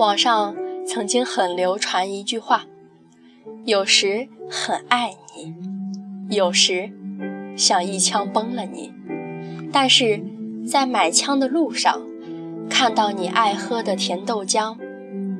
[0.00, 2.64] 网上曾经很流传一句话：
[3.66, 5.54] 有时很爱你，
[6.34, 6.90] 有时
[7.54, 8.94] 想一枪崩了你，
[9.70, 10.24] 但是
[10.66, 12.00] 在买枪的路上，
[12.70, 14.78] 看到你爱喝的甜豆浆，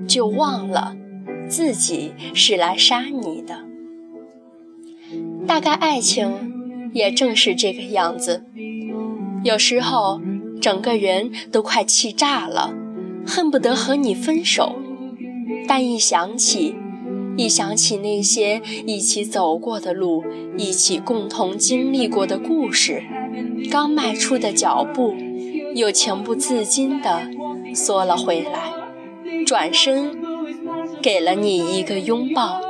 [0.07, 0.95] 就忘了
[1.49, 3.65] 自己是来杀你的。
[5.47, 8.45] 大概爱情也正是这个样子，
[9.43, 10.21] 有时候
[10.61, 12.75] 整个人都快气炸了。
[13.31, 14.75] 恨不得和你分手，
[15.69, 16.75] 但一想起，
[17.37, 20.25] 一想起那些一起走过的路，
[20.59, 23.05] 一起共同经历过的故事，
[23.71, 25.15] 刚迈出的脚步，
[25.77, 27.31] 又情不自禁地
[27.73, 28.73] 缩了回来，
[29.47, 30.19] 转身
[31.01, 32.61] 给了你一个拥抱。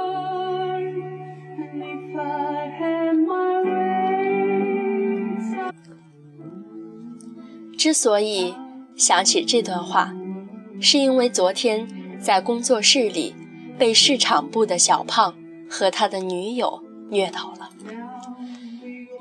[7.78, 8.54] 之所以
[8.94, 10.14] 想起这段话。
[10.80, 11.86] 是因为昨天
[12.18, 13.34] 在工作室里
[13.78, 15.34] 被市场部的小胖
[15.68, 17.70] 和他的女友虐到了。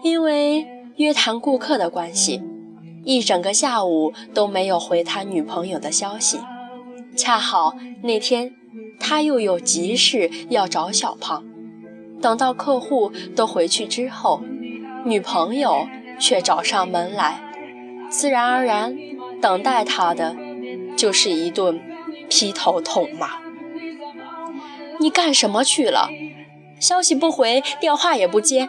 [0.02, 0.66] 因为
[0.96, 2.42] 约谈顾客的关系，
[3.04, 6.40] 一整个下午都没有回他女朋友的消息。
[7.18, 8.56] 恰好那天
[9.00, 11.44] 他又有急事要找小胖，
[12.22, 14.42] 等到客户都回去之后，
[15.04, 15.86] 女朋友
[16.18, 17.42] 却找上门来，
[18.10, 18.98] 自然而然
[19.42, 20.36] 等待他的。
[21.00, 21.80] 就是一顿
[22.30, 23.38] 劈头痛骂。
[25.00, 26.10] 你干什么去了？
[26.78, 28.68] 消息不回，电话也不接。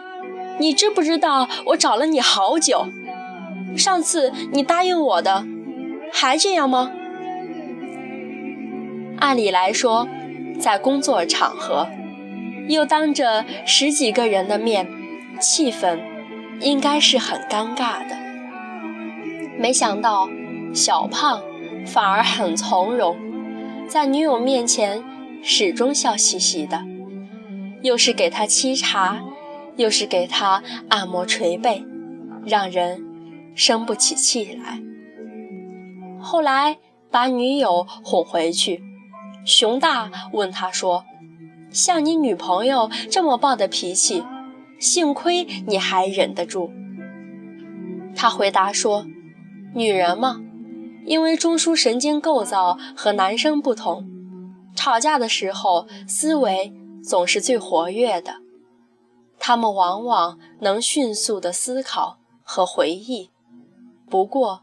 [0.57, 2.87] 你知不知道我找了你好久？
[3.75, 5.45] 上次你答应我的，
[6.13, 6.93] 还这样吗？
[9.19, 10.07] 按理来说，
[10.57, 11.89] 在工作场合，
[12.69, 14.87] 又当着十几个人的面，
[15.37, 15.99] 气氛
[16.61, 18.15] 应该是很尴尬的。
[19.59, 20.29] 没想到
[20.73, 21.41] 小胖。
[21.85, 23.17] 反而很从容，
[23.87, 25.03] 在女友面前
[25.43, 26.83] 始终笑嘻嘻的，
[27.81, 29.21] 又是给她沏茶，
[29.75, 31.83] 又是给她按摩捶背，
[32.45, 33.03] 让人
[33.55, 34.79] 生不起气来。
[36.19, 36.77] 后来
[37.09, 38.83] 把女友哄回去，
[39.43, 41.03] 熊大问他说
[41.71, 44.23] ：“像你女朋友这么暴的脾气，
[44.79, 46.71] 幸亏你还忍得住。”
[48.15, 49.07] 他回答说
[49.73, 50.41] ：“女人嘛。”
[51.05, 54.09] 因为中枢神经构造和男生不同，
[54.75, 56.73] 吵架的时候思维
[57.03, 58.37] 总是最活跃的，
[59.39, 63.31] 他们往往能迅速的思考和回忆。
[64.09, 64.61] 不过，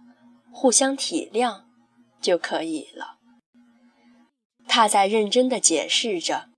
[0.53, 1.62] 互相体谅
[2.21, 3.16] 就可以了。
[4.66, 6.49] 他在认真的解释着，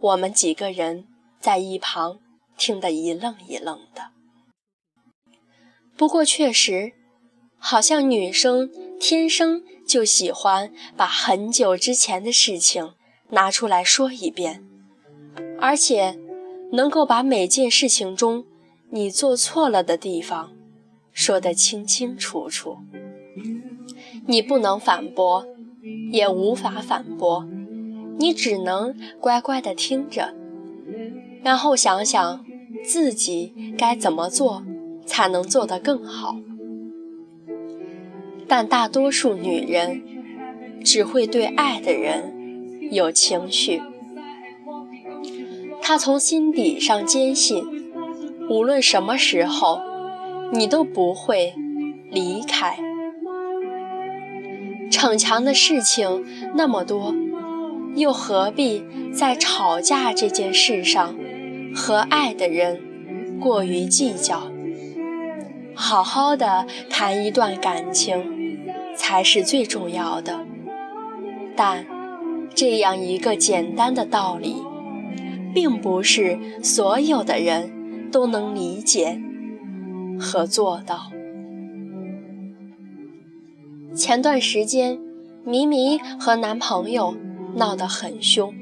[0.00, 1.08] 我们几个人
[1.40, 2.20] 在一旁
[2.56, 4.10] 听得一愣一愣的。
[5.96, 6.92] 不过，确实。
[7.60, 12.94] 好像女生天生就喜欢把很久之前的事情
[13.28, 14.64] 拿出来说一遍，
[15.60, 16.18] 而且
[16.72, 18.44] 能够把每件事情中
[18.90, 20.52] 你做错了的地方
[21.12, 22.78] 说得清清楚楚。
[24.26, 25.46] 你不能反驳，
[26.10, 27.46] 也无法反驳，
[28.18, 30.34] 你只能乖乖地听着，
[31.42, 32.44] 然后想想
[32.84, 34.64] 自己该怎么做
[35.04, 36.36] 才能做得更好。
[38.50, 40.02] 但大多数女人
[40.84, 43.80] 只会对爱的人有情绪，
[45.80, 47.64] 她从心底上坚信，
[48.48, 49.80] 无论什么时候，
[50.52, 51.54] 你都不会
[52.10, 52.76] 离开。
[54.90, 57.14] 逞强的事情那么多，
[57.94, 58.82] 又何必
[59.14, 61.14] 在吵架这件事上
[61.72, 64.50] 和爱的人过于计较？
[65.72, 68.39] 好好的谈一段感情。
[68.96, 70.46] 才是最重要的，
[71.56, 71.86] 但
[72.54, 74.56] 这样一个简单的道理，
[75.54, 79.20] 并不是所有的人都能理解
[80.18, 81.10] 和做到。
[83.94, 85.00] 前段时间，
[85.44, 87.16] 咪咪和男朋友
[87.56, 88.54] 闹得很凶，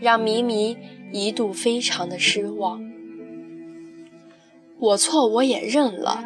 [0.00, 0.76] 让咪咪
[1.12, 2.82] 一度非常的失望。
[4.78, 6.24] 我错我也认了，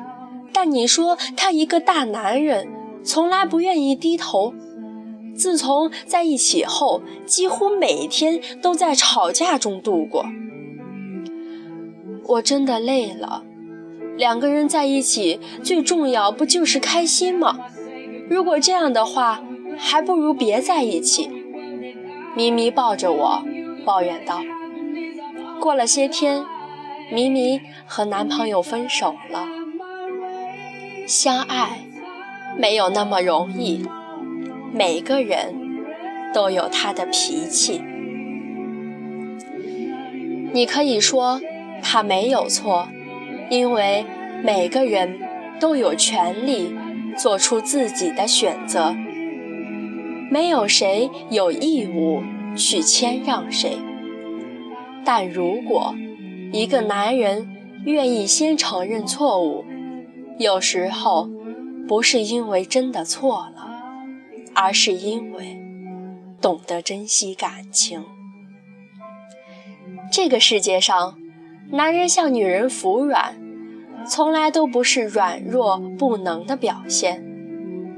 [0.52, 2.77] 但你说他一个大男人。
[3.04, 4.54] 从来不愿意低头。
[5.34, 10.26] 自从在一起后，几乎每天都在吵架中度过。
[12.24, 13.44] 我真的累了。
[14.16, 17.58] 两个人在一起，最重要不就是开心吗？
[18.28, 19.42] 如果这样的话，
[19.76, 21.30] 还不如别在一起。
[22.34, 23.42] 咪咪抱着我，
[23.84, 24.40] 抱怨道。
[25.60, 26.44] 过了些天，
[27.12, 29.46] 咪咪和男朋友分手了。
[31.06, 31.87] 相爱。
[32.58, 33.86] 没有那么容易，
[34.74, 35.54] 每个人
[36.34, 37.80] 都有他的脾气。
[40.52, 41.40] 你可以说
[41.80, 42.88] 他没有错，
[43.48, 44.04] 因为
[44.42, 45.20] 每个人
[45.60, 46.74] 都有权利
[47.16, 48.96] 做出自己的选择，
[50.30, 52.22] 没有谁有义务
[52.56, 53.78] 去谦让谁。
[55.04, 55.94] 但如果
[56.52, 57.48] 一个男人
[57.84, 59.64] 愿意先承认错误，
[60.38, 61.28] 有时候
[61.88, 63.66] 不是因为真的错了，
[64.54, 65.58] 而是因为
[66.38, 68.04] 懂得珍惜感情。
[70.12, 71.18] 这个世界上，
[71.70, 73.34] 男人向女人服软，
[74.06, 77.24] 从来都不是软弱不能的表现，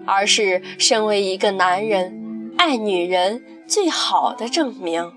[0.06, 5.12] 而是身为一个男人爱女人最好的证明。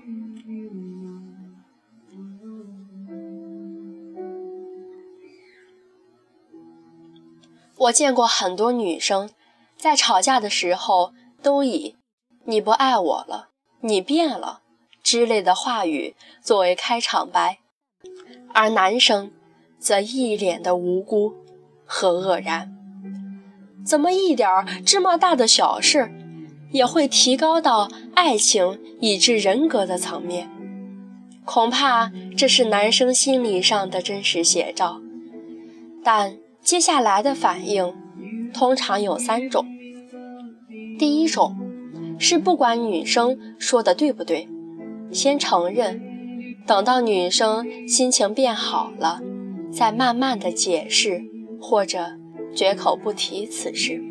[7.84, 9.30] 我见过很多女生，
[9.76, 11.96] 在吵架的时候都以
[12.46, 13.48] “你不爱我了，
[13.80, 14.60] 你变了”
[15.02, 17.58] 之类的话语作为开场白，
[18.54, 19.32] 而男生
[19.78, 21.34] 则一脸的无辜
[21.84, 22.74] 和愕然。
[23.84, 24.48] 怎么一点
[24.86, 26.10] 芝麻大的小事，
[26.72, 30.48] 也会提高到爱情以至人格的层面？
[31.44, 35.02] 恐怕这是男生心理上的真实写照，
[36.02, 36.38] 但。
[36.64, 37.94] 接下来的反应
[38.54, 39.66] 通常有三种。
[40.98, 41.54] 第一种
[42.18, 44.48] 是不管女生说的对不对，
[45.12, 46.00] 先承认，
[46.66, 49.20] 等到女生心情变好了，
[49.70, 51.22] 再慢慢的解释
[51.60, 52.18] 或者
[52.54, 54.02] 绝口不提此事。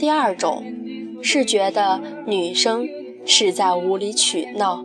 [0.00, 0.64] 第二种
[1.22, 2.88] 是觉得女生
[3.24, 4.84] 是在无理取闹，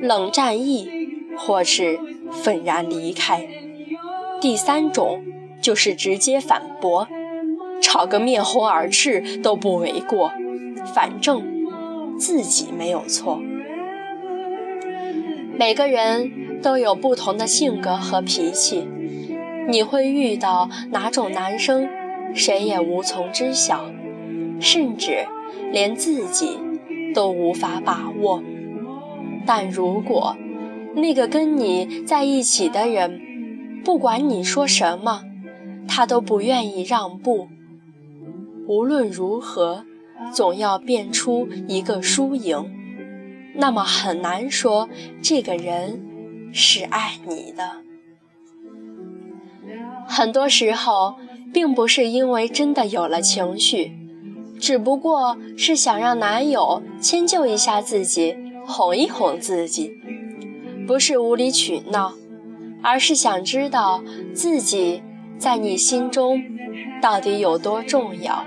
[0.00, 0.90] 冷战意，
[1.38, 2.00] 或是
[2.32, 3.46] 愤然离开。
[4.40, 5.22] 第三种。
[5.60, 7.06] 就是直接反驳，
[7.80, 10.32] 吵个面红耳赤都不为过，
[10.94, 11.42] 反正
[12.18, 13.40] 自己没有错。
[15.56, 18.88] 每个人都有不同的性格和脾气，
[19.68, 21.88] 你会遇到哪种男生，
[22.34, 23.90] 谁也无从知晓，
[24.58, 25.26] 甚至
[25.70, 26.58] 连自己
[27.14, 28.42] 都无法把握。
[29.46, 30.36] 但如果
[30.94, 33.20] 那个跟你在一起的人，
[33.84, 35.22] 不管你说什么，
[35.92, 37.48] 他都不愿意让步，
[38.68, 39.84] 无论如何，
[40.32, 42.70] 总要变出一个输赢，
[43.56, 44.88] 那么很难说
[45.20, 46.00] 这个人
[46.52, 47.82] 是爱你的。
[50.06, 51.16] 很多时候，
[51.52, 53.92] 并不是因为真的有了情绪，
[54.60, 59.90] 只不过是想让男友迁就一下自己，哄一哄自己，
[60.86, 62.14] 不是无理取闹，
[62.80, 65.02] 而是想知道自己。
[65.40, 66.44] 在你心中，
[67.00, 68.44] 到底有多重要？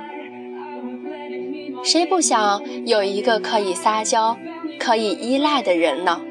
[1.84, 4.38] 谁不想有一个可以撒娇、
[4.78, 6.22] 可以依赖的人呢？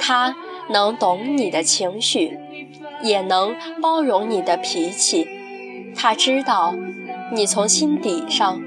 [0.00, 0.34] 他
[0.70, 2.36] 能懂你的情绪，
[3.00, 5.28] 也能包容你的脾气。
[5.94, 6.74] 他知道
[7.32, 8.60] 你从心底上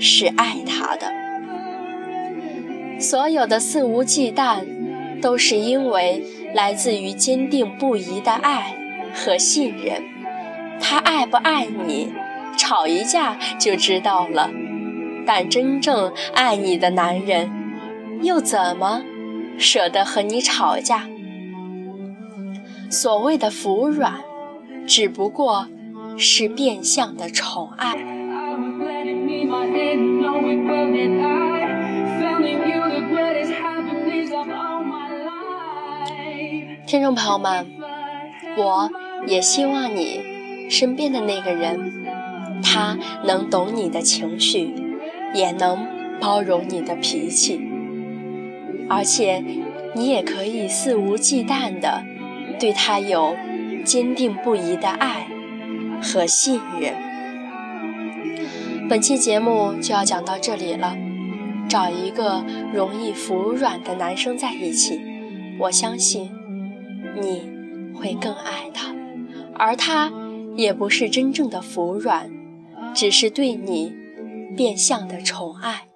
[0.00, 1.12] 是爱他的。
[2.98, 4.64] 所有的肆无忌惮，
[5.20, 6.24] 都是因为
[6.54, 8.74] 来自于坚定不移的爱
[9.12, 10.15] 和信任。
[10.80, 12.12] 他爱不爱你，
[12.56, 14.50] 吵一架就知道了。
[15.26, 17.50] 但真正爱你的男人，
[18.22, 19.02] 又怎么
[19.58, 21.08] 舍得和你吵架？
[22.88, 24.20] 所谓的服软，
[24.86, 25.66] 只不过
[26.16, 27.96] 是变相的宠爱。
[36.86, 37.66] 听众朋友们，
[38.56, 38.88] 我
[39.26, 40.35] 也希望你。
[40.68, 42.04] 身边的那个人，
[42.62, 44.74] 他能懂你的情绪，
[45.34, 45.86] 也能
[46.20, 47.60] 包容你的脾气，
[48.88, 49.44] 而且
[49.94, 52.02] 你也可以肆无忌惮的
[52.58, 53.36] 对他有
[53.84, 55.28] 坚定不移的爱
[56.02, 56.94] 和信任。
[58.88, 60.96] 本期节目就要讲到这里了，
[61.68, 65.00] 找一个容易服软的男生在一起，
[65.60, 66.30] 我相信
[67.20, 67.48] 你
[67.94, 68.94] 会更爱他，
[69.54, 70.10] 而他。
[70.56, 72.30] 也不是真正的服软，
[72.94, 73.94] 只是对你
[74.56, 75.88] 变相的宠爱。